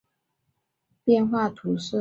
[0.03, 1.89] 欧德维勒人口变化图示